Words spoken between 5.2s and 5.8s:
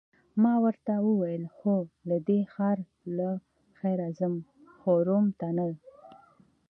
ته نه.